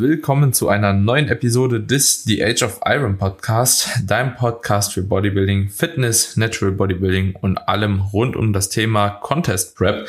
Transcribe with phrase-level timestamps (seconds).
[0.00, 5.68] Willkommen zu einer neuen Episode des The Age of Iron Podcast, deinem Podcast für Bodybuilding,
[5.68, 10.08] Fitness, Natural Bodybuilding und allem rund um das Thema Contest Prep.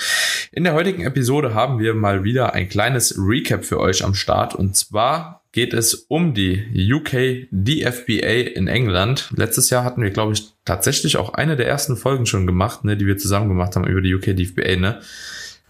[0.54, 4.56] In der heutigen Episode haben wir mal wieder ein kleines Recap für euch am Start
[4.56, 9.30] und zwar geht es um die UK DFBA in England.
[9.36, 12.96] Letztes Jahr hatten wir, glaube ich, tatsächlich auch eine der ersten Folgen schon gemacht, ne,
[12.96, 15.02] die wir zusammen gemacht haben über die UK DFBA, ne?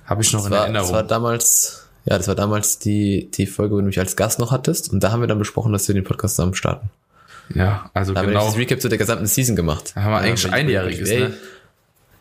[0.06, 0.90] Habe ich noch das in war, Erinnerung.
[0.90, 4.40] Das war damals ja, das war damals die, die Folge, wo du mich als Gast
[4.40, 4.92] noch hattest.
[4.92, 6.90] Und da haben wir dann besprochen, dass wir den Podcast zusammen starten.
[7.54, 8.40] Ja, also da genau.
[8.40, 9.92] haben wir das Recap zu der gesamten Season gemacht.
[9.96, 11.34] Da haben wir eigentlich ja, einjähriges, ne?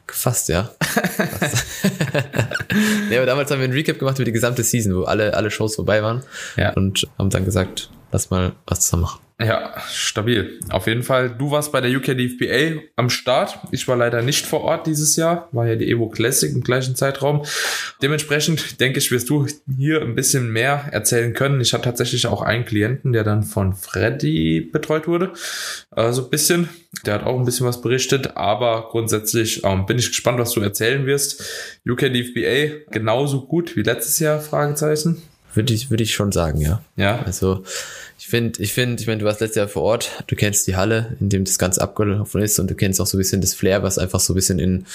[0.07, 0.71] Fast, ja.
[0.81, 1.67] Fast.
[3.09, 5.51] nee, aber damals haben wir ein Recap gemacht über die gesamte Season, wo alle, alle
[5.51, 6.23] Shows vorbei waren.
[6.57, 6.73] Ja.
[6.73, 9.21] Und haben dann gesagt, lass mal was zusammen machen.
[9.43, 10.61] Ja, stabil.
[10.69, 11.31] Auf jeden Fall.
[11.31, 13.59] Du warst bei der UK DFBA am Start.
[13.71, 15.49] Ich war leider nicht vor Ort dieses Jahr.
[15.53, 17.47] War ja die Evo Classic im gleichen Zeitraum.
[18.03, 19.47] Dementsprechend denke ich, wirst du
[19.79, 21.59] hier ein bisschen mehr erzählen können.
[21.63, 25.33] Ich hatte tatsächlich auch einen Klienten, der dann von Freddy betreut wurde.
[25.91, 26.69] Also ein bisschen.
[27.07, 28.37] Der hat auch ein bisschen was berichtet.
[28.37, 31.43] Aber grundsätzlich ähm, bin ich gespannt, was du erzählen wirst.
[31.89, 34.39] UK DFBA genauso gut wie letztes Jahr?
[34.39, 35.23] Fragezeichen.
[35.55, 36.83] Würde ich, würde ich schon sagen, ja.
[36.97, 37.23] Ja.
[37.23, 37.65] Also,
[38.19, 40.77] ich finde, ich finde, ich meine, du warst letztes Jahr vor Ort, du kennst die
[40.77, 43.55] Halle, in dem das Ganze abgelaufen ist und du kennst auch so ein bisschen das
[43.55, 44.87] Flair, was einfach so ein bisschen in,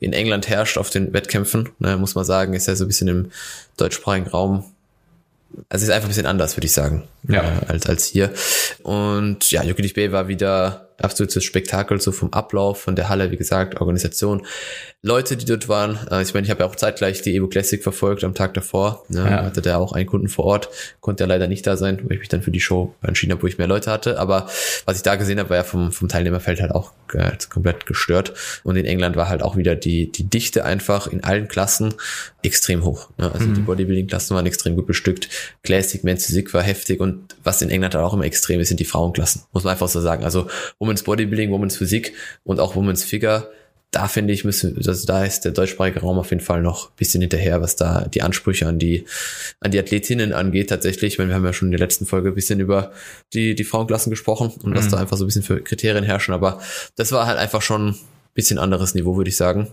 [0.00, 3.08] in England herrscht auf den Wettkämpfen, ne, muss man sagen, ist ja so ein bisschen
[3.08, 3.30] im
[3.76, 4.64] deutschsprachigen Raum.
[5.68, 7.42] Also ist einfach ein bisschen anders, würde ich sagen, ja.
[7.42, 8.32] äh, als, als hier.
[8.82, 13.36] Und ja, Yuki Bay war wieder absolutes Spektakel, so vom Ablauf, von der Halle, wie
[13.36, 14.46] gesagt, Organisation,
[15.02, 15.98] Leute, die dort waren.
[16.10, 19.04] Äh, ich meine, ich habe ja auch zeitgleich die Evo Classic verfolgt am Tag davor.
[19.08, 19.20] Ne?
[19.20, 19.44] Ja.
[19.44, 20.68] Hatte da auch einen Kunden vor Ort,
[21.00, 23.42] konnte ja leider nicht da sein, weil ich mich dann für die Show entschieden habe,
[23.42, 24.18] wo ich mehr Leute hatte.
[24.18, 24.46] Aber
[24.84, 28.34] was ich da gesehen habe, war ja vom, vom Teilnehmerfeld halt auch äh, komplett gestört.
[28.62, 31.94] Und in England war halt auch wieder die, die Dichte einfach in allen Klassen
[32.42, 33.08] extrem hoch.
[33.16, 33.32] Ne?
[33.32, 33.54] Also mhm.
[33.54, 35.28] die Bodybuilding-Klassen waren extrem gut bestückt.
[35.62, 38.84] Classic, Men's Physik war heftig und was in England auch immer extrem ist, sind die
[38.84, 39.42] Frauenklassen.
[39.52, 40.24] Muss man einfach so sagen.
[40.24, 40.48] Also
[40.90, 42.14] Women's Bodybuilding, Women's Physik
[42.44, 43.48] und auch Women's Figure
[43.90, 46.96] da finde ich, müssen, also da ist der deutschsprachige Raum auf jeden Fall noch ein
[46.96, 49.04] bisschen hinterher, was da die Ansprüche an die,
[49.58, 51.14] an die Athletinnen angeht, tatsächlich.
[51.14, 52.92] Ich meine, wir haben ja schon in der letzten Folge ein bisschen über
[53.32, 54.76] die, die Frauenklassen gesprochen und mhm.
[54.76, 56.60] was da einfach so ein bisschen für Kriterien herrschen, aber
[56.94, 57.96] das war halt einfach schon ein
[58.34, 59.68] bisschen anderes Niveau, würde ich sagen.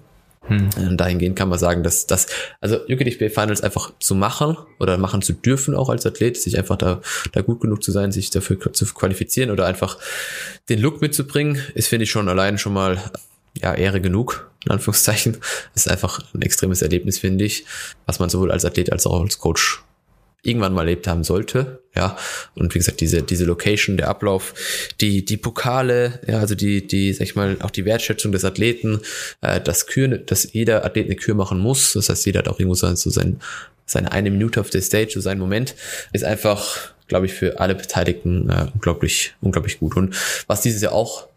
[0.48, 0.70] Hm.
[0.78, 2.28] Und dahingehend kann man sagen, dass das,
[2.62, 6.78] also UKDFB Finals einfach zu machen oder machen zu dürfen auch als Athlet, sich einfach
[6.78, 9.98] da, da gut genug zu sein, sich dafür zu qualifizieren oder einfach
[10.70, 12.98] den Look mitzubringen, ist, finde ich schon allein schon mal
[13.62, 15.38] ja, Ehre genug, in Anführungszeichen.
[15.74, 17.66] Das ist einfach ein extremes Erlebnis, finde ich,
[18.06, 19.84] was man sowohl als Athlet als auch als Coach
[20.48, 22.18] irgendwann mal erlebt haben sollte, ja.
[22.56, 24.54] Und wie gesagt, diese, diese Location, der Ablauf,
[25.02, 29.02] die, die Pokale, ja, also die, die, sag ich mal, auch die Wertschätzung des Athleten,
[29.42, 31.94] äh, das Kür, dass jeder Athlet eine Kür machen muss.
[31.94, 33.40] Das heißt, jeder hat auch irgendwo so, so sein,
[33.86, 35.76] seine eine Minute auf der Stage, so sein Moment,
[36.14, 39.98] ist einfach, glaube ich, für alle Beteiligten äh, unglaublich, unglaublich gut.
[39.98, 40.16] Und
[40.48, 41.28] was dieses Jahr auch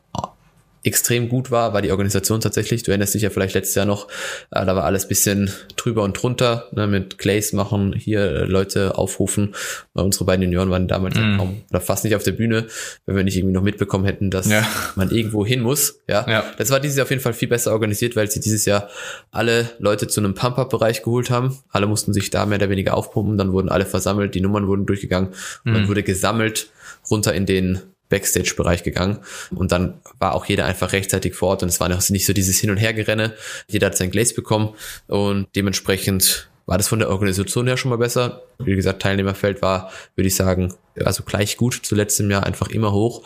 [0.82, 2.82] extrem gut war, war die Organisation tatsächlich.
[2.82, 4.08] Du erinnerst dich ja vielleicht letztes Jahr noch,
[4.50, 8.96] äh, da war alles bisschen drüber und drunter, ne, mit Clays machen, hier äh, Leute
[8.96, 9.54] aufrufen.
[9.94, 11.36] Äh, unsere beiden Junioren waren damals mm.
[11.36, 12.66] kaum oder fast nicht auf der Bühne,
[13.06, 14.66] wenn wir nicht irgendwie noch mitbekommen hätten, dass ja.
[14.96, 16.00] man irgendwo hin muss.
[16.08, 16.26] Ja?
[16.28, 18.88] ja, das war dieses Jahr auf jeden Fall viel besser organisiert, weil sie dieses Jahr
[19.30, 21.58] alle Leute zu einem Pump-Up-Bereich geholt haben.
[21.70, 24.86] Alle mussten sich da mehr oder weniger aufpumpen, dann wurden alle versammelt, die Nummern wurden
[24.86, 25.30] durchgegangen
[25.64, 25.74] und mm.
[25.74, 26.70] dann wurde gesammelt
[27.10, 27.80] runter in den
[28.10, 32.26] Backstage-Bereich gegangen und dann war auch jeder einfach rechtzeitig vor Ort und es war nicht
[32.26, 33.34] so dieses Hin- und Hergerenne.
[33.66, 34.74] Jeder hat sein Gläs bekommen
[35.06, 38.42] und dementsprechend war das von der Organisation her schon mal besser.
[38.58, 42.92] Wie gesagt, Teilnehmerfeld war, würde ich sagen, also gleich gut zuletzt im Jahr, einfach immer
[42.92, 43.24] hoch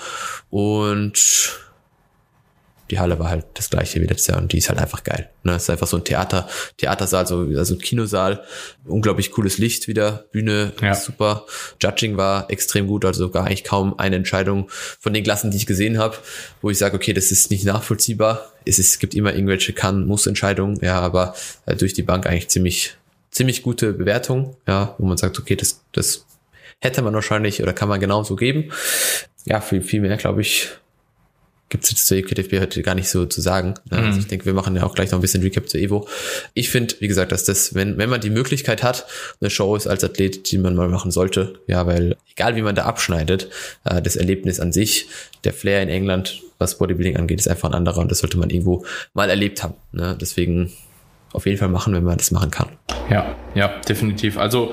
[0.50, 1.18] und
[2.90, 5.30] die Halle war halt das gleiche wie letztes Jahr und die ist halt einfach geil.
[5.42, 5.54] Ne?
[5.54, 8.44] Es ist einfach so ein Theater, Theatersaal, so, also ein Kinosaal,
[8.84, 10.94] unglaublich cooles Licht wieder, Bühne, ja.
[10.94, 11.46] super.
[11.82, 14.68] Judging war extrem gut, also gar eigentlich kaum eine Entscheidung
[15.00, 16.16] von den Klassen, die ich gesehen habe,
[16.60, 18.52] wo ich sage, okay, das ist nicht nachvollziehbar.
[18.66, 21.34] Es, ist, es gibt immer irgendwelche Kann-Muss-Entscheidungen, ja, aber
[21.66, 22.96] äh, durch die Bank eigentlich ziemlich,
[23.30, 26.26] ziemlich gute Bewertung, ja, wo man sagt, okay, das, das
[26.80, 28.70] hätte man wahrscheinlich oder kann man genauso geben.
[29.46, 30.70] Ja, viel, viel mehr, glaube ich,
[31.74, 33.74] gibt es jetzt zur EQTFB heute gar nicht so zu sagen.
[33.90, 33.98] Ne?
[33.98, 34.18] Also mhm.
[34.20, 36.06] ich denke, wir machen ja auch gleich noch ein bisschen Recap zur Evo.
[36.54, 39.06] Ich finde, wie gesagt, dass das, wenn, wenn man die Möglichkeit hat,
[39.40, 42.76] eine Show ist als Athlet, die man mal machen sollte, ja, weil egal wie man
[42.76, 43.48] da abschneidet,
[43.84, 45.08] äh, das Erlebnis an sich,
[45.42, 48.50] der Flair in England, was Bodybuilding angeht, ist einfach ein anderer und das sollte man
[48.50, 49.74] irgendwo mal erlebt haben.
[49.90, 50.16] Ne?
[50.20, 50.72] Deswegen
[51.34, 52.68] auf jeden Fall machen, wenn man das machen kann.
[53.10, 54.38] Ja, ja, definitiv.
[54.38, 54.72] Also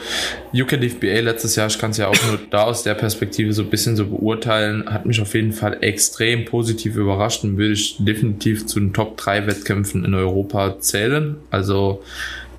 [0.53, 3.69] UKDFBA letztes Jahr, ich kann es ja auch nur da aus der Perspektive so ein
[3.69, 8.67] bisschen so beurteilen, hat mich auf jeden Fall extrem positiv überrascht und würde ich definitiv
[8.67, 11.37] zu den Top 3 Wettkämpfen in Europa zählen.
[11.49, 12.03] Also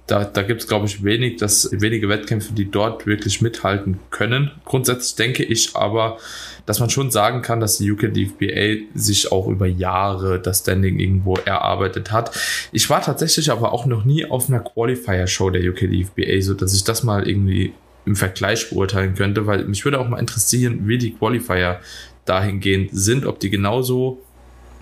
[0.06, 4.50] da, da gibt es, glaube ich, wenig, dass, wenige Wettkämpfe, die dort wirklich mithalten können.
[4.64, 6.18] Grundsätzlich denke ich aber,
[6.66, 10.98] dass man schon sagen kann, dass die UK DFBA sich auch über Jahre das Standing
[10.98, 12.36] irgendwo erarbeitet hat.
[12.72, 16.74] Ich war tatsächlich aber auch noch nie auf einer Qualifier-Show der UK DFBA, so dass
[16.74, 17.72] ich das mal irgendwie
[18.04, 21.80] im Vergleich beurteilen könnte, weil mich würde auch mal interessieren, wie die Qualifier
[22.24, 24.20] dahingehend sind, ob die genauso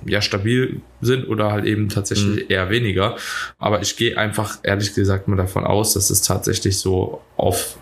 [0.06, 2.50] ja stabil sind oder halt eben tatsächlich mhm.
[2.50, 3.16] eher weniger.
[3.58, 7.76] Aber ich gehe einfach ehrlich gesagt mal davon aus, dass es tatsächlich so auf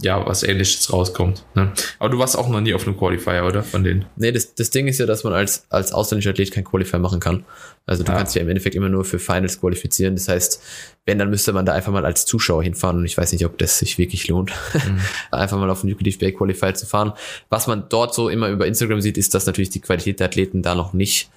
[0.00, 1.44] ja, was ähnliches rauskommt.
[1.54, 1.72] Ne?
[1.98, 3.62] Aber du warst auch noch nie auf einem Qualifier, oder?
[3.62, 4.06] Von denen?
[4.16, 7.20] Nee, das, das Ding ist ja, dass man als, als ausländischer Athlet kein Qualifier machen
[7.20, 7.44] kann.
[7.84, 8.18] Also du ja.
[8.18, 10.14] kannst ja im Endeffekt immer nur für Finals qualifizieren.
[10.14, 10.62] Das heißt,
[11.04, 13.58] wenn, dann müsste man da einfach mal als Zuschauer hinfahren und ich weiß nicht, ob
[13.58, 15.00] das sich wirklich lohnt, mhm.
[15.30, 17.12] einfach mal auf den UKDF Bay Qualifier zu fahren.
[17.50, 20.62] Was man dort so immer über Instagram sieht, ist, dass natürlich die Qualität der Athleten
[20.62, 21.30] da noch nicht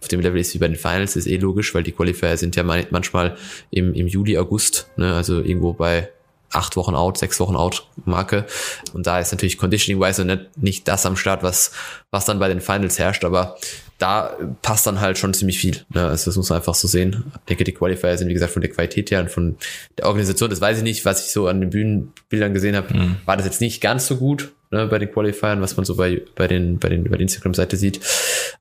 [0.00, 2.56] auf dem Level ist wie bei den Finals, ist eh logisch, weil die Qualifier sind
[2.56, 3.36] ja manchmal
[3.70, 6.08] im, im Juli, August, ne, also irgendwo bei
[6.52, 8.44] acht Wochen out, sechs Wochen out Marke.
[8.92, 11.72] Und da ist natürlich Conditioning-wise nicht, nicht das am Start, was,
[12.10, 13.56] was dann bei den Finals herrscht, aber
[13.98, 15.76] da passt dann halt schon ziemlich viel.
[15.90, 16.06] Ne?
[16.06, 17.24] Also das muss man einfach so sehen.
[17.34, 19.56] Ich denke, die Qualifier sind, wie gesagt, von der Qualität her und von
[19.98, 23.16] der Organisation, das weiß ich nicht, was ich so an den Bühnenbildern gesehen habe, mhm.
[23.26, 26.22] war das jetzt nicht ganz so gut ne, bei den Qualifiern, was man so bei,
[26.34, 28.00] bei den, bei den, bei der Instagram-Seite sieht.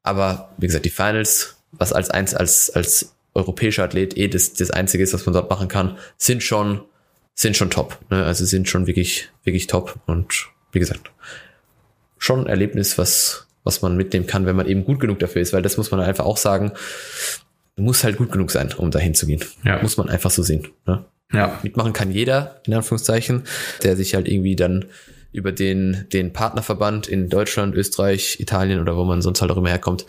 [0.03, 4.71] Aber wie gesagt, die Finals, was als eins, als, als europäischer Athlet eh das, das
[4.71, 6.81] einzige ist, was man dort machen kann, sind schon,
[7.35, 7.99] sind schon top.
[8.09, 8.25] Ne?
[8.25, 9.95] Also sind schon wirklich, wirklich top.
[10.05, 11.11] Und wie gesagt,
[12.17, 15.53] schon ein Erlebnis, was, was man mitnehmen kann, wenn man eben gut genug dafür ist,
[15.53, 16.71] weil das muss man einfach auch sagen,
[17.75, 19.43] du musst halt gut genug sein, um dahin zu gehen.
[19.63, 19.81] Ja.
[19.81, 20.67] Muss man einfach so sehen.
[20.85, 21.05] Ne?
[21.31, 21.59] Ja.
[21.63, 23.43] Mitmachen kann jeder, in Anführungszeichen,
[23.83, 24.85] der sich halt irgendwie dann
[25.31, 29.69] über den, den Partnerverband in Deutschland, Österreich, Italien oder wo man sonst halt auch immer
[29.69, 30.05] herkommt,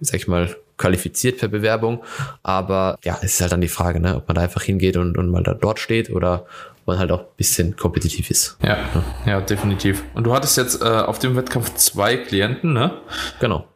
[0.00, 2.02] sag ich mal, qualifiziert per Bewerbung.
[2.42, 5.18] Aber ja, es ist halt dann die Frage, ne, ob man da einfach hingeht und,
[5.18, 6.46] und mal da dort steht oder
[6.80, 8.56] ob man halt auch ein bisschen kompetitiv ist.
[8.62, 10.04] Ja, ja, ja definitiv.
[10.14, 12.92] Und du hattest jetzt äh, auf dem Wettkampf zwei Klienten, ne?
[13.40, 13.66] Genau.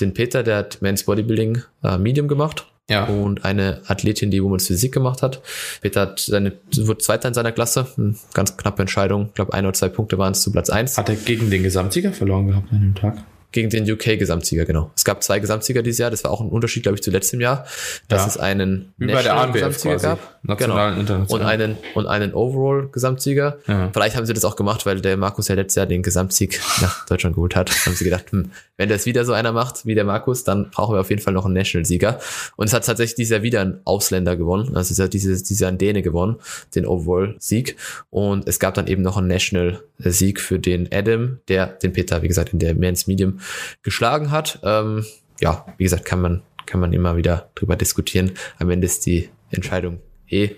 [0.00, 3.04] Den Peter, der hat Men's Bodybuilding äh, Medium gemacht ja.
[3.04, 5.40] Und eine Athletin, die Women's Physik gemacht hat.
[5.80, 7.86] Peter hat seine, wurde Zweiter in seiner Klasse.
[8.34, 9.26] Ganz knappe Entscheidung.
[9.28, 10.98] Ich glaube, ein oder zwei Punkte waren es zu Platz eins.
[10.98, 13.24] Hat er gegen den Gesamtsieger verloren gehabt an dem Tag?
[13.52, 14.90] Gegen den UK-Gesamtsieger, genau.
[14.96, 17.40] Es gab zwei Gesamtsieger dieses Jahr, das war auch ein Unterschied, glaube ich, zu letztem
[17.40, 17.66] Jahr,
[18.08, 18.28] dass ja.
[18.28, 20.40] es einen National-Gesamtsieger gab.
[20.42, 21.24] National genau.
[21.28, 23.58] Und einen, und einen Overall-Gesamtsieger.
[23.66, 23.90] Ja.
[23.92, 27.06] Vielleicht haben sie das auch gemacht, weil der Markus ja letztes Jahr den Gesamtsieg nach
[27.06, 27.70] Deutschland geholt hat.
[27.86, 30.96] haben sie gedacht, hm, wenn das wieder so einer macht wie der Markus, dann brauchen
[30.96, 32.18] wir auf jeden Fall noch einen National-Sieger.
[32.56, 34.74] Und es hat tatsächlich dieses Jahr wieder ein Ausländer gewonnen.
[34.74, 36.36] Also es hat dieses, dieses Jahr ein Däne gewonnen,
[36.74, 37.76] den Overall-Sieg.
[38.10, 42.28] Und es gab dann eben noch einen National-Sieg für den Adam, der den Peter, wie
[42.28, 43.38] gesagt, in der Men's Medium
[43.82, 44.60] geschlagen hat.
[44.62, 45.04] Ähm,
[45.40, 48.32] ja, wie gesagt, kann man, kann man immer wieder drüber diskutieren.
[48.58, 50.50] Am Ende ist die Entscheidung eh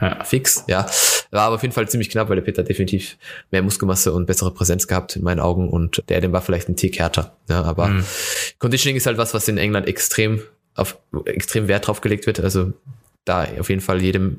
[0.00, 0.24] ja.
[0.24, 0.86] fix, ja.
[1.30, 3.16] War aber auf jeden Fall ziemlich knapp, weil der Peter definitiv
[3.50, 6.76] mehr Muskelmasse und bessere Präsenz gehabt in meinen Augen und der Adam war vielleicht ein
[6.76, 7.36] Tick härter.
[7.48, 8.04] Ja, aber mhm.
[8.58, 10.42] Conditioning ist halt was, was in England extrem
[10.74, 12.40] auf extrem Wert drauf gelegt wird.
[12.40, 12.72] Also
[13.24, 14.38] da auf jeden Fall jedem,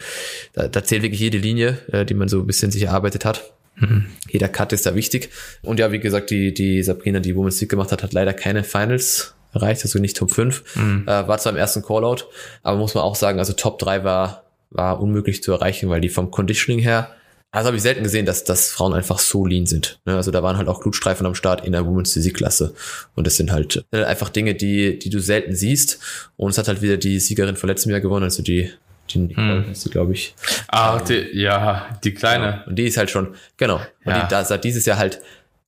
[0.53, 3.53] da, da zählt wirklich jede Linie, äh, die man so ein bisschen sich erarbeitet hat.
[3.81, 4.05] Mhm.
[4.29, 5.29] Jeder Cut ist da wichtig.
[5.61, 8.63] Und ja, wie gesagt, die, die Sabrina, die Women's League gemacht hat, hat leider keine
[8.63, 10.63] Finals erreicht, also nicht Top 5.
[10.75, 11.03] Mhm.
[11.05, 12.23] Äh, war zwar im ersten Callout,
[12.63, 16.09] aber muss man auch sagen, also Top 3 war, war unmöglich zu erreichen, weil die
[16.09, 17.11] vom Conditioning her,
[17.53, 19.99] also habe ich selten gesehen, dass, dass Frauen einfach so lean sind.
[20.05, 20.15] Ne?
[20.15, 22.73] Also da waren halt auch Glutstreifen am Start in der Women's Physik-Klasse.
[23.13, 25.99] Und das sind halt einfach Dinge, die, die du selten siehst.
[26.37, 28.71] Und es hat halt wieder die Siegerin von letztem Jahr gewonnen, also die
[29.13, 29.71] die Nicole hm.
[29.71, 30.35] ist sie, glaube ich.
[30.67, 32.51] Ah, ähm, die, ja, die kleine.
[32.51, 32.67] Genau.
[32.67, 33.77] Und die ist halt schon, genau.
[34.05, 34.21] Und ja.
[34.21, 35.21] die da sah dieses Jahr halt,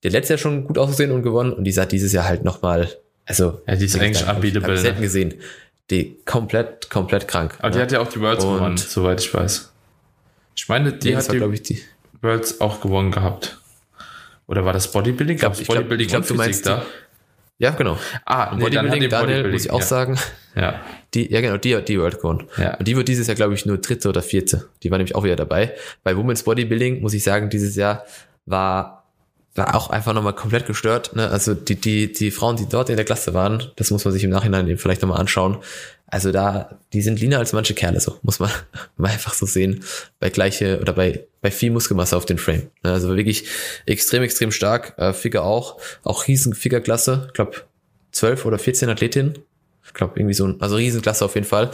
[0.04, 2.90] der letzte Jahr schon gut ausgesehen und gewonnen und die sah dieses Jahr halt nochmal,
[3.26, 3.62] also.
[3.68, 4.74] Ja, die ist eigentlich unbeatable.
[4.74, 5.36] Ich selten gesehen.
[5.90, 7.56] Die komplett, komplett krank.
[7.60, 7.74] Aber ja.
[7.74, 9.72] die hat ja auch die Worlds und gewonnen, soweit ich weiß.
[10.56, 11.82] Ich meine, die hat war, die, ich, die
[12.22, 13.58] Worlds auch gewonnen gehabt.
[14.48, 15.36] Oder war das Bodybuilding?
[15.36, 16.86] Ich glaube, Bodybuilding ich glaub, du meinst da?
[17.60, 17.98] Ja, genau.
[18.26, 19.86] Ah, nee, Bodybuilding, Daniel, muss ich auch ja.
[19.86, 20.20] sagen.
[20.56, 20.82] Ja.
[21.14, 22.48] Die, ja, genau, die hat die World gewonnen.
[22.58, 22.76] Ja.
[22.76, 24.68] Und die wird dieses Jahr, glaube ich, nur dritte oder vierte.
[24.82, 25.76] Die war nämlich auch wieder dabei.
[26.04, 28.04] Bei Women's Bodybuilding, muss ich sagen, dieses Jahr
[28.48, 29.03] war
[29.56, 31.16] war auch einfach nochmal komplett gestört.
[31.16, 31.30] Ne?
[31.30, 34.24] Also die, die, die Frauen, die dort in der Klasse waren, das muss man sich
[34.24, 35.58] im Nachhinein eben vielleicht nochmal anschauen.
[36.08, 38.52] Also da, die sind leaner als manche Kerle, so muss man
[38.98, 39.84] mal einfach so sehen.
[40.20, 42.70] Bei gleiche oder bei, bei viel Muskelmasse auf den Frame.
[42.82, 43.46] Also wirklich
[43.86, 44.94] extrem, extrem stark.
[44.98, 47.26] Äh, Figure auch, auch riesen Figure-Klasse.
[47.28, 47.58] Ich glaube,
[48.12, 49.40] 12 oder 14 Athletinnen.
[49.86, 51.72] Ich glaube, irgendwie so ein, also Riesenklasse auf jeden Fall.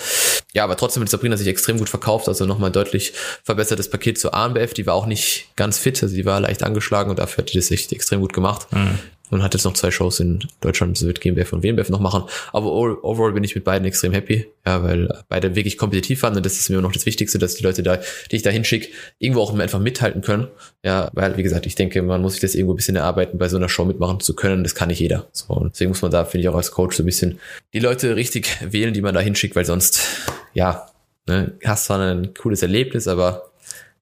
[0.54, 3.14] Ja, aber trotzdem hat Sabrina sich extrem gut verkauft, also nochmal deutlich
[3.44, 4.74] verbessertes Paket zur ANBF.
[4.74, 7.58] Die war auch nicht ganz fit, also die war leicht angeschlagen und dafür hat die
[7.58, 8.68] das echt extrem gut gemacht.
[8.72, 10.98] Mhm und hat jetzt noch zwei Shows in Deutschland.
[10.98, 12.24] Das wird GmbF und WMBF noch machen.
[12.52, 14.48] Aber overall bin ich mit beiden extrem happy.
[14.66, 17.64] Ja, weil beide wirklich kompetitiv waren und das ist mir noch das Wichtigste, dass die
[17.64, 18.00] Leute da,
[18.32, 18.90] die ich da hinschicke,
[19.20, 20.48] irgendwo auch einfach mithalten können.
[20.84, 23.50] Ja, weil, wie gesagt, ich denke, man muss sich das irgendwo ein bisschen erarbeiten, bei
[23.50, 24.64] so einer Show mitmachen zu können.
[24.64, 25.28] Das kann nicht jeder.
[25.32, 27.40] So, und deswegen muss man da, finde ich, auch als Coach so ein bisschen
[27.74, 30.02] die Leute richtig wählen, die man da hinschickt, weil sonst,
[30.54, 30.88] ja,
[31.28, 33.52] ne, hast zwar ein cooles Erlebnis, aber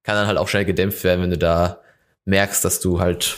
[0.04, 1.80] kann dann halt auch schnell gedämpft werden, wenn du da
[2.26, 3.36] merkst, dass du halt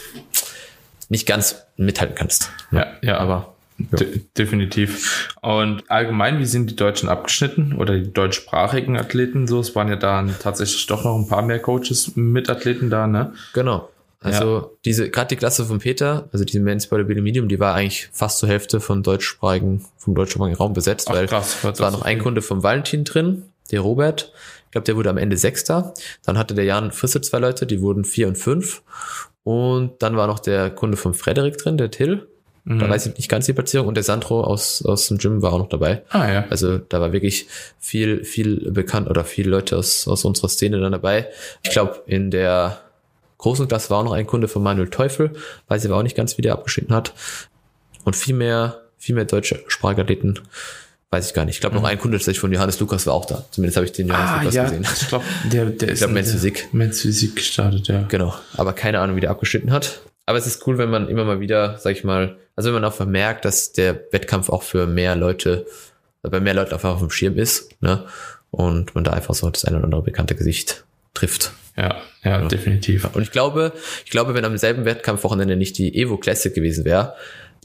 [1.09, 2.51] nicht ganz mithalten kannst.
[2.71, 5.29] Ja, ja, aber De definitiv.
[5.41, 9.61] Und allgemein, wie sind die Deutschen abgeschnitten oder die deutschsprachigen Athleten so?
[9.61, 13.33] Es waren ja dann tatsächlich doch noch ein paar mehr Coaches mit Athleten da, ne?
[13.53, 13.89] Genau.
[14.21, 14.69] Also ja.
[14.83, 18.39] diese, gerade die Klasse von Peter, also diese Men's Bodybuilding Medium, die war eigentlich fast
[18.39, 22.19] zur Hälfte von deutschsprachigen, vom deutschsprachigen Raum besetzt, Ach, weil krass, es war noch ein
[22.19, 24.33] Kunde vom Valentin drin, der Robert.
[24.65, 25.93] Ich glaube, der wurde am Ende Sechster.
[26.25, 28.83] Dann hatte der Jan Frisse zwei Leute, die wurden vier und fünf.
[29.43, 32.27] Und dann war noch der Kunde von Frederik drin, der Till.
[32.65, 32.79] Mhm.
[32.79, 33.87] Da weiß ich nicht ganz die Platzierung.
[33.87, 36.03] Und der Sandro aus, aus dem Gym war auch noch dabei.
[36.09, 36.45] Ah, ja.
[36.49, 37.47] Also da war wirklich
[37.79, 41.29] viel, viel bekannt oder viele Leute aus, aus unserer Szene dann dabei.
[41.63, 42.81] Ich glaube, in der
[43.39, 45.33] großen Klasse war auch noch ein Kunde von Manuel Teufel.
[45.67, 47.13] Weiß ich aber auch nicht ganz, wie der abgeschnitten hat.
[48.05, 50.39] Und viel mehr, viel mehr deutsche Sprachathleten
[51.11, 51.55] Weiß ich gar nicht.
[51.55, 51.87] Ich glaube, noch mhm.
[51.87, 53.43] ein Kunde tatsächlich von Johannes Lukas war auch da.
[53.49, 54.87] Zumindest habe ich den Johannes ah, Lukas ja, gesehen.
[55.01, 56.67] Ich glaube, der, der ist ich glaub, Men's Physik.
[56.71, 58.03] Men's Physik gestartet, ja.
[58.09, 58.35] Genau.
[58.55, 60.01] Aber keine Ahnung, wie der abgeschnitten hat.
[60.27, 62.85] Aber es ist cool, wenn man immer mal wieder, sag ich mal, also wenn man
[62.85, 65.65] auch vermerkt, dass der Wettkampf auch für mehr Leute,
[66.21, 68.05] bei mehr Leuten einfach auf dem Schirm ist, ne?
[68.51, 70.83] Und man da einfach so das eine oder andere bekannte Gesicht
[71.15, 71.53] trifft.
[71.79, 73.07] Ja, ja, ja, definitiv.
[73.13, 73.71] Und ich glaube,
[74.03, 77.15] ich glaube, wenn am selben Wettkampfwochenende nicht die Evo Classic gewesen wäre,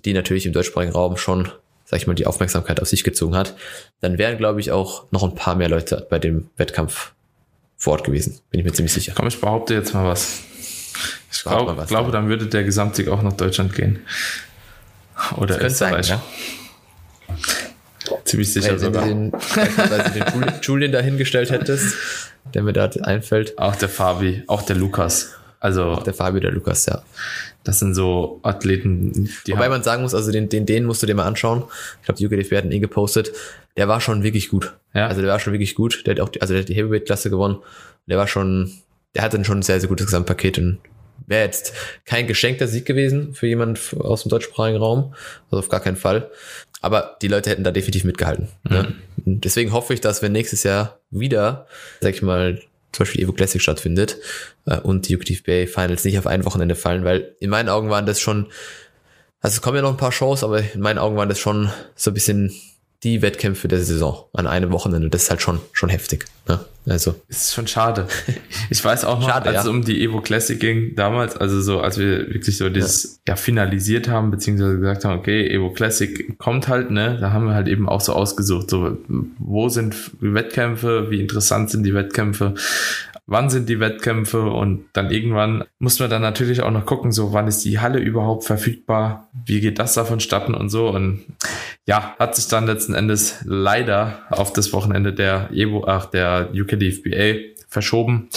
[0.05, 1.51] die natürlich im deutschsprachigen Raum schon
[1.85, 3.55] sag ich mal, die Aufmerksamkeit auf sich gezogen hat,
[4.01, 7.13] dann wären, glaube ich, auch noch ein paar mehr Leute bei dem Wettkampf
[7.77, 8.41] vor Ort gewesen.
[8.51, 9.13] Bin ich mir ziemlich sicher.
[9.15, 10.41] Komm, ich behaupte jetzt mal was.
[11.31, 14.01] Ich glaub, was, glaube, dann würde der Gesamtsieg auch nach Deutschland gehen.
[15.37, 16.07] Oder das Österreich.
[16.07, 16.21] Sein,
[17.29, 17.37] ja?
[18.25, 19.07] Ziemlich sicher Weil, sogar.
[19.07, 19.39] Wenn du
[20.15, 21.95] den, den Julian dahingestellt hättest,
[22.53, 23.59] der mir da einfällt.
[23.59, 25.35] Auch der Fabi, auch der Lukas.
[25.61, 27.03] Also auch der Fabi, der Lukas, ja.
[27.63, 31.07] Das sind so Athleten, die Wobei man sagen muss, also den, den, den musst du
[31.07, 31.65] dir mal anschauen.
[32.01, 33.33] Ich glaube, die UGDFB hat ihn eh gepostet.
[33.79, 34.75] Der war schon wirklich gut.
[34.93, 35.07] Ja.
[35.07, 36.07] Also der war schon wirklich gut.
[36.07, 37.57] Der hat auch, die, also der hat die Heavyweight-Klasse gewonnen.
[38.07, 38.73] Der war schon,
[39.15, 40.81] der hatte schon ein sehr, sehr gutes Gesamtpaket und
[41.27, 41.73] wäre jetzt
[42.05, 45.15] kein geschenkter Sieg gewesen für jemand aus dem deutschsprachigen Raum.
[45.51, 46.31] Also auf gar keinen Fall.
[46.85, 48.49] Aber die Leute hätten da definitiv mitgehalten.
[48.69, 48.95] Ne?
[49.25, 49.41] Mhm.
[49.41, 51.67] Deswegen hoffe ich, dass wir nächstes Jahr wieder,
[52.01, 52.61] sag ich mal,
[52.93, 54.19] zum Beispiel Evo Classic stattfindet
[54.67, 58.07] äh, und die UKTFBA Finals nicht auf ein Wochenende fallen, weil in meinen Augen waren
[58.07, 58.47] das schon,
[59.41, 61.71] also es kommen ja noch ein paar Shows, aber in meinen Augen waren das schon
[61.97, 62.53] so ein bisschen
[63.05, 65.11] die Wettkämpfe der Saison an einem Wochenende.
[65.11, 66.25] Das ist halt schon, schon heftig.
[66.49, 66.61] Ne?
[66.87, 67.15] Also.
[67.29, 68.09] Es ist schon schade.
[68.71, 69.61] Ich weiß auch noch, schade, als ja.
[69.61, 73.35] es um die Evo Classic ging damals, also so, als wir wirklich so dieses, ja,
[73.35, 77.55] ja finalisiert haben, beziehungsweise gesagt haben, okay, Evo Classic kommt halt, ne, da haben wir
[77.55, 78.97] halt eben auch so ausgesucht, so,
[79.39, 82.55] wo sind Wettkämpfe, wie interessant sind die Wettkämpfe,
[83.27, 87.33] wann sind die Wettkämpfe und dann irgendwann muss man dann natürlich auch noch gucken, so
[87.33, 91.25] wann ist die Halle überhaupt verfügbar, wie geht das da vonstatten und so und
[91.87, 97.41] ja, hat sich dann letzten Endes leider auf das Wochenende der Evo, ach, der UKDFBA
[97.69, 98.29] verschoben.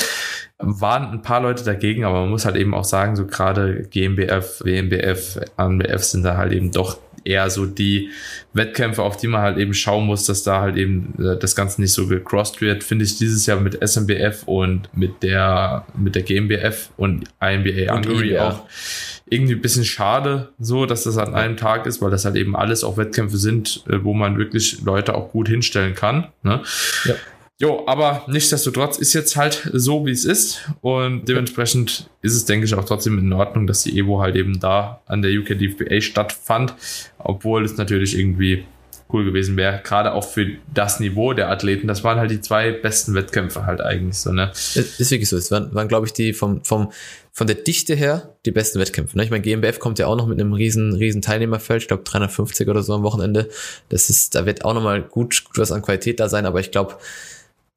[0.60, 4.62] Waren ein paar Leute dagegen, aber man muss halt eben auch sagen, so gerade GmbF,
[4.64, 8.10] WMBF, ANBF sind da halt eben doch eher so die
[8.54, 11.82] Wettkämpfe, auf die man halt eben schauen muss, dass da halt eben äh, das Ganze
[11.82, 16.24] nicht so gecrossed wird, finde ich dieses Jahr mit SMBF und mit der, mit der
[16.24, 18.64] GmbF und INBA Hungary auch
[19.30, 22.56] irgendwie ein bisschen schade, so, dass das an einem Tag ist, weil das halt eben
[22.56, 26.28] alles auch Wettkämpfe sind, äh, wo man wirklich Leute auch gut hinstellen kann.
[26.44, 26.62] Ne?
[27.06, 27.16] Ja.
[27.60, 30.70] Jo, aber nichtsdestotrotz ist jetzt halt so, wie es ist.
[30.82, 34.60] Und dementsprechend ist es, denke ich, auch trotzdem in Ordnung, dass die Evo halt eben
[34.60, 36.76] da an der UK DFBA stattfand.
[37.18, 38.66] Obwohl es natürlich irgendwie
[39.12, 41.88] cool gewesen wäre, gerade auch für das Niveau der Athleten.
[41.88, 44.48] Das waren halt die zwei besten Wettkämpfe halt eigentlich so, ne?
[44.48, 45.38] Das ist wirklich so.
[45.38, 46.92] Es waren, waren glaube ich, die vom, vom,
[47.32, 49.18] von der Dichte her die besten Wettkämpfe.
[49.18, 49.24] Ne?
[49.24, 52.68] Ich meine, GmbF kommt ja auch noch mit einem riesen, riesen Teilnehmerfeld, ich glaube 350
[52.68, 53.48] oder so am Wochenende.
[53.90, 56.72] Das ist, da wird auch nochmal gut, gut was an Qualität da sein, aber ich
[56.72, 56.98] glaube,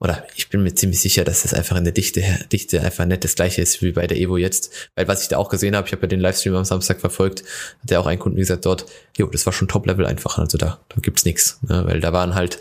[0.00, 3.22] oder ich bin mir ziemlich sicher, dass das einfach in der Dichte, Dichte einfach nicht
[3.22, 4.88] das gleiche ist wie bei der Evo jetzt.
[4.94, 7.44] Weil was ich da auch gesehen habe, ich habe ja den Livestream am Samstag verfolgt,
[7.82, 8.86] hat ja auch ein Kunden gesagt dort,
[9.18, 10.38] jo, das war schon Top-Level einfach.
[10.38, 11.58] Also da, da gibt's nichts.
[11.68, 11.84] Ne?
[11.86, 12.58] Weil da waren halt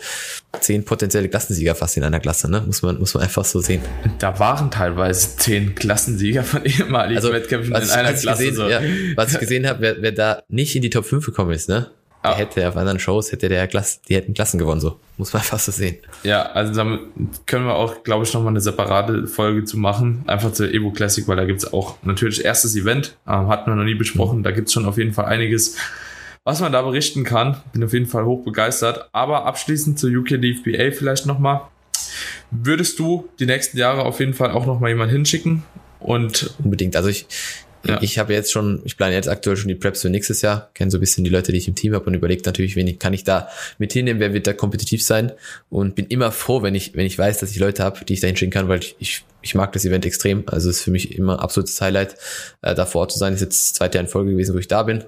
[0.60, 2.60] zehn potenzielle Klassensieger fast in einer Klasse, ne?
[2.60, 3.80] Muss man, muss man einfach so sehen.
[4.18, 8.44] Da waren teilweise zehn Klassensieger von ehemaligen also, Wettkämpfen in einer Klasse.
[8.44, 8.68] Gesehen, so.
[8.68, 8.82] ja,
[9.16, 11.90] was ich gesehen habe, wer, wer da nicht in die Top 5 gekommen ist, ne?
[12.22, 12.36] Der ah.
[12.36, 15.00] hätte auf anderen Shows, hätte der Klasse, die hätten Klassen gewonnen, so.
[15.16, 15.96] Muss man fast so sehen.
[16.22, 17.00] Ja, also damit
[17.46, 20.22] können wir auch, glaube ich, nochmal eine separate Folge zu machen.
[20.26, 23.84] Einfach zur Evo Classic, weil da gibt's auch natürlich erstes Event, ähm, hatten wir noch
[23.84, 24.38] nie besprochen.
[24.38, 24.42] Mhm.
[24.42, 25.76] Da gibt's schon auf jeden Fall einiges,
[26.44, 27.56] was man da berichten kann.
[27.72, 29.08] Bin auf jeden Fall hoch begeistert.
[29.12, 31.62] Aber abschließend zur UK DFBA vielleicht nochmal.
[32.50, 35.62] Würdest du die nächsten Jahre auf jeden Fall auch nochmal jemanden hinschicken?
[36.00, 36.96] Und unbedingt.
[36.96, 37.26] Also ich,
[37.86, 37.98] ja.
[38.02, 40.90] Ich habe jetzt schon, ich plane jetzt aktuell schon die Preps für nächstes Jahr, kenne
[40.90, 43.14] so ein bisschen die Leute, die ich im Team habe und überlege natürlich, wen kann
[43.14, 45.32] ich da mit hinnehmen, wer wird da kompetitiv sein
[45.70, 48.20] und bin immer froh, wenn ich, wenn ich weiß, dass ich Leute habe, die ich
[48.20, 50.44] da hinschicken kann, weil ich, ich, ich mag das Event extrem.
[50.46, 52.16] Also es ist für mich immer absolutes Highlight,
[52.62, 53.32] äh, da vor Ort zu sein.
[53.32, 55.04] Das ist jetzt das zweite Jahr in Folge gewesen, wo ich da bin.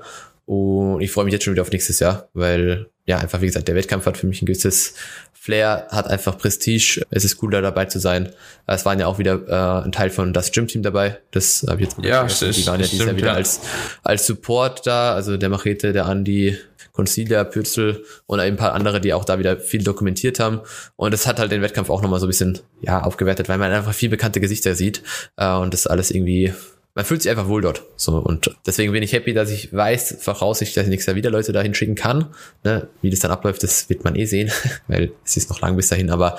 [0.46, 3.68] Und ich freue mich jetzt schon wieder auf nächstes Jahr, weil ja, einfach wie gesagt,
[3.68, 4.94] der Wettkampf hat für mich ein gewisses
[5.42, 7.04] Flair, hat einfach Prestige.
[7.11, 8.28] Es ist cool, da dabei zu sein.
[8.68, 11.18] Es waren ja auch wieder äh, ein Teil von das Gym-Team dabei.
[11.32, 13.34] Das habe ich jetzt mal ja, ist, Die waren ja dieses Jahr wieder ja.
[13.34, 13.58] als,
[14.04, 15.14] als Support da.
[15.14, 16.56] Also der Machete, der Andi,
[16.92, 20.61] Concilia, Pürzel und ein paar andere, die auch da wieder viel dokumentiert haben.
[20.94, 23.72] Und das hat halt den Wettkampf auch nochmal so ein bisschen ja, aufgewertet, weil man
[23.72, 25.02] einfach viel bekannte Gesichter sieht
[25.38, 26.54] äh, und das alles irgendwie
[26.94, 27.82] man fühlt sich einfach wohl dort.
[27.96, 31.30] So, und deswegen bin ich happy, dass ich weiß, voraussichtlich, dass ich nächstes Jahr wieder
[31.30, 32.34] Leute dahin schicken kann.
[32.64, 32.88] Ne?
[33.00, 34.50] Wie das dann abläuft, das wird man eh sehen,
[34.88, 36.38] weil es ist noch lang bis dahin, aber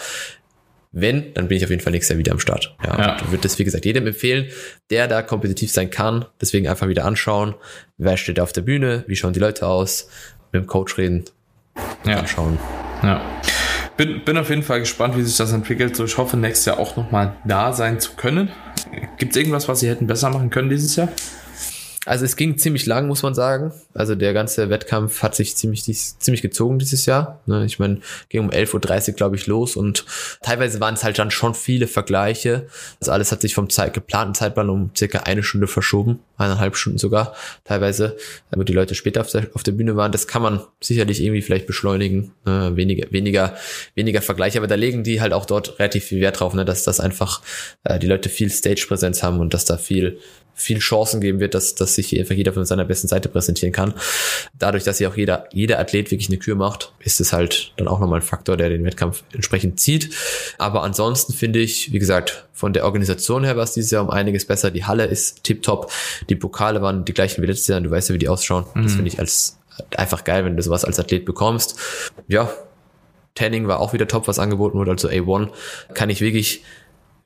[0.96, 2.76] wenn, dann bin ich auf jeden Fall nächstes Jahr wieder am Start.
[2.86, 3.14] Ja, ja.
[3.20, 4.50] Und würde das, wie gesagt, jedem empfehlen,
[4.92, 6.26] der da kompetitiv sein kann.
[6.40, 7.56] Deswegen einfach wieder anschauen.
[7.98, 9.04] Wer steht da auf der Bühne?
[9.08, 10.08] Wie schauen die Leute aus?
[10.52, 11.26] Mit dem Coach reden.
[12.06, 12.20] Ja.
[12.20, 12.60] Anschauen.
[13.02, 13.22] Ja.
[13.98, 15.96] Bin, bin auf jeden Fall gespannt, wie sich das entwickelt.
[15.96, 18.52] So, ich hoffe, nächstes Jahr auch nochmal da sein zu können.
[19.18, 21.10] Gibt es irgendwas, was sie hätten besser machen können dieses Jahr?
[22.06, 23.72] Also es ging ziemlich lang, muss man sagen.
[23.94, 27.40] Also der ganze Wettkampf hat sich ziemlich, ziemlich gezogen dieses Jahr.
[27.46, 27.66] Ne?
[27.66, 30.06] Ich meine, ging um 11.30 Uhr, glaube ich, los und
[30.42, 32.68] teilweise waren es halt dann schon viele Vergleiche.
[33.00, 37.00] Also alles hat sich vom Zeit, geplanten Zeitplan um circa eine Stunde verschoben, eineinhalb Stunden
[37.00, 38.18] sogar teilweise,
[38.54, 40.12] wo die Leute später auf der, auf der Bühne waren.
[40.12, 42.34] Das kann man sicherlich irgendwie vielleicht beschleunigen.
[42.46, 42.74] Ne?
[42.76, 43.56] Weniger, weniger,
[43.96, 46.66] weniger Vergleiche, aber da legen die halt auch dort relativ viel Wert drauf, ne?
[46.66, 47.42] dass das einfach
[47.86, 50.20] äh, die Leute viel Stage-Präsenz haben und dass da viel
[50.56, 53.94] viel Chancen geben wird, dass, dass sich einfach jeder von seiner besten Seite präsentieren kann.
[54.58, 57.88] Dadurch, dass sich auch jeder, jeder Athlet wirklich eine Kür macht, ist es halt dann
[57.88, 60.14] auch nochmal ein Faktor, der den Wettkampf entsprechend zieht.
[60.58, 64.10] Aber ansonsten finde ich, wie gesagt, von der Organisation her war es dieses Jahr um
[64.10, 64.72] einiges besser.
[64.72, 65.92] Die Halle ist tipptopp.
[66.30, 67.82] Die Pokale waren die gleichen wie letztes Jahr.
[67.82, 68.66] Du weißt ja, wie die ausschauen.
[68.74, 68.84] Mhm.
[68.84, 69.60] Das finde ich als
[69.98, 71.80] einfach geil, wenn du sowas als Athlet bekommst.
[72.28, 72.52] Ja,
[73.36, 75.50] Tanning war auch wieder top, was angeboten wurde, also A1.
[75.94, 76.64] Kann ich wirklich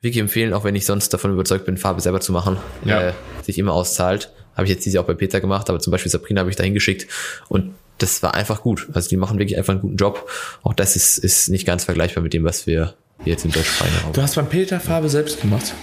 [0.00, 3.08] wirklich empfehlen, auch wenn ich sonst davon überzeugt bin, Farbe selber zu machen, ja.
[3.08, 3.12] äh,
[3.42, 4.32] sich immer auszahlt.
[4.58, 6.64] Habe ich jetzt diese auch bei Peter gemacht, aber zum Beispiel Sabrina habe ich da
[6.64, 7.06] hingeschickt
[7.48, 8.88] und das war einfach gut.
[8.92, 10.28] Also die machen wirklich einfach einen guten Job.
[10.62, 12.94] Auch das ist, ist nicht ganz vergleichbar mit dem, was wir
[13.24, 14.12] jetzt im Deutschsprachigen haben.
[14.12, 15.74] Du hast beim Peter Farbe selbst gemacht?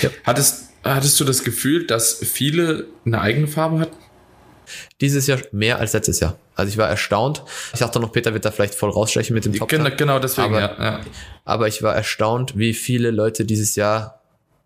[0.00, 0.08] Ja.
[0.24, 3.96] Hattest, hattest du das Gefühl, dass viele eine eigene Farbe hatten?
[5.02, 6.38] Dieses Jahr mehr als letztes Jahr.
[6.54, 7.44] Also ich war erstaunt.
[7.72, 9.68] Ich dachte noch, Peter wird da vielleicht voll rausstechen mit dem Top.
[9.68, 11.00] Genau, genau deswegen, aber, ja, ja.
[11.44, 14.17] aber ich war erstaunt, wie viele Leute dieses Jahr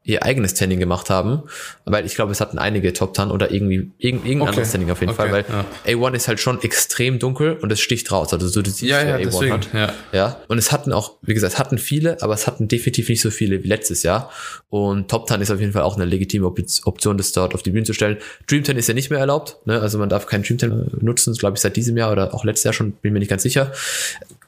[0.05, 1.43] ihr eigenes Tanning gemacht haben,
[1.85, 4.49] weil ich glaube, es hatten einige Top Tan oder irgendwie irgendein, irgendein okay.
[4.49, 5.45] anderes Tanning auf jeden okay, Fall, weil
[5.87, 5.95] ja.
[5.95, 9.03] A1 ist halt schon extrem dunkel und es sticht raus, also so du siehst, ja,
[9.03, 9.69] ja, A1 deswegen, hat.
[9.73, 9.93] Ja.
[10.13, 13.31] ja, und es hatten auch, wie gesagt, hatten viele, aber es hatten definitiv nicht so
[13.31, 14.31] viele wie letztes Jahr
[14.71, 17.71] und Top Tan ist auf jeden Fall auch eine legitime Option, das dort auf die
[17.71, 18.19] Bühne zu stellen.
[18.49, 19.81] Dream Tan ist ja nicht mehr erlaubt, ne?
[19.81, 22.65] also man darf keinen Dream Tan nutzen, glaube ich seit diesem Jahr oder auch letztes
[22.65, 23.71] Jahr schon, bin mir nicht ganz sicher.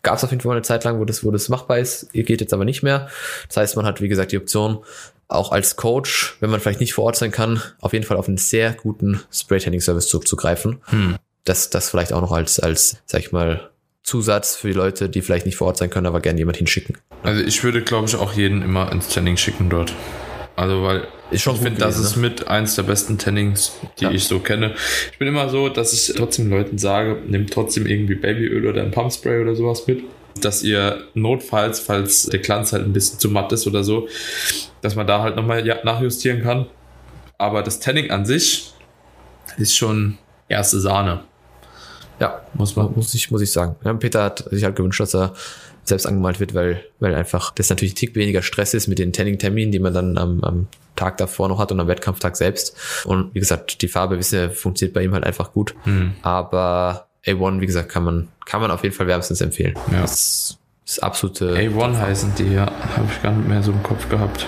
[0.02, 2.40] Gab es auf jeden Fall eine Zeit lang, wo das, wo das machbar ist, geht
[2.40, 3.08] jetzt aber nicht mehr.
[3.46, 4.80] Das heißt, man hat, wie gesagt, die Option,
[5.34, 8.28] auch als Coach, wenn man vielleicht nicht vor Ort sein kann, auf jeden Fall auf
[8.28, 10.80] einen sehr guten Spray-Tanning-Service zurückzugreifen.
[10.86, 11.16] Hm.
[11.44, 13.70] Das, das vielleicht auch noch als, als, sag ich mal,
[14.02, 16.98] Zusatz für die Leute, die vielleicht nicht vor Ort sein können, aber gerne jemand hinschicken.
[17.22, 19.94] Also ich würde, glaube ich, auch jeden immer ins Tanning schicken dort.
[20.56, 22.22] Also weil ich finde, das ist ne?
[22.22, 24.10] mit eins der besten Tannings, die ja.
[24.12, 24.74] ich so kenne.
[25.10, 28.90] Ich bin immer so, dass ich trotzdem Leuten sage, nehmt trotzdem irgendwie Babyöl oder ein
[28.90, 30.04] Pumpspray oder sowas mit
[30.40, 34.08] dass ihr notfalls, falls der Glanz halt ein bisschen zu matt ist oder so,
[34.80, 36.66] dass man da halt nochmal nachjustieren kann.
[37.38, 38.72] Aber das Tanning an sich
[39.56, 40.18] ist schon
[40.48, 41.24] erste Sahne.
[42.20, 43.76] Ja, muss man, muss ich, muss ich sagen.
[43.84, 45.34] Ja, Peter hat sich halt gewünscht, dass er
[45.82, 49.12] selbst angemalt wird, weil, weil einfach das natürlich ein Tick weniger Stress ist mit den
[49.12, 50.66] Tanning-Terminen, die man dann am, am
[50.96, 52.76] Tag davor noch hat und am Wettkampftag selbst.
[53.04, 55.74] Und wie gesagt, die Farbe, wissen wir, funktioniert bei ihm halt einfach gut.
[55.82, 56.14] Hm.
[56.22, 59.74] Aber A1, wie gesagt, kann man, kann man auf jeden Fall wärmstens empfehlen.
[59.90, 60.02] Ja.
[60.02, 61.56] Das ist absolute.
[61.56, 62.66] A1 heißen die, ja.
[62.96, 64.46] Habe ich gar nicht mehr so im Kopf gehabt.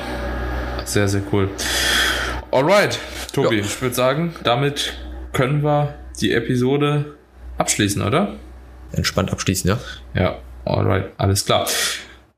[0.85, 1.51] Sehr, sehr cool.
[2.51, 2.99] Alright,
[3.33, 3.65] Tobi, ja.
[3.65, 4.95] ich würde sagen, damit
[5.33, 7.17] können wir die Episode
[7.59, 8.37] abschließen, oder?
[8.93, 9.79] Entspannt abschließen, ja.
[10.15, 11.67] Ja, alright, alles klar.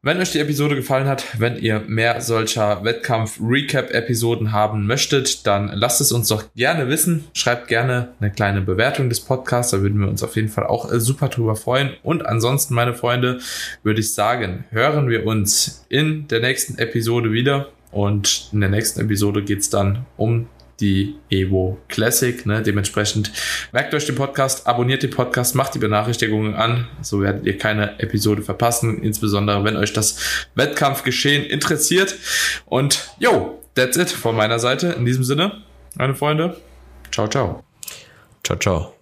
[0.01, 6.01] Wenn euch die Episode gefallen hat, wenn ihr mehr solcher Wettkampf-Recap-Episoden haben möchtet, dann lasst
[6.01, 7.25] es uns doch gerne wissen.
[7.35, 10.93] Schreibt gerne eine kleine Bewertung des Podcasts, da würden wir uns auf jeden Fall auch
[10.93, 11.95] äh, super drüber freuen.
[12.05, 13.41] Und ansonsten, meine Freunde,
[13.83, 17.71] würde ich sagen, hören wir uns in der nächsten Episode wieder.
[17.91, 20.47] Und in der nächsten Episode geht es dann um
[20.81, 22.45] die Evo Classic.
[22.47, 22.63] Ne?
[22.63, 23.33] Dementsprechend
[23.73, 27.99] merkt euch den Podcast, abonniert den Podcast, macht die Benachrichtigungen an, so werdet ihr keine
[27.99, 32.15] Episode verpassen, insbesondere wenn euch das Wettkampfgeschehen interessiert.
[32.67, 34.89] Und yo, that's it von meiner Seite.
[34.89, 35.63] In diesem Sinne,
[35.97, 36.57] meine Freunde,
[37.11, 37.65] ciao, ciao.
[38.45, 38.98] Ciao, ciao.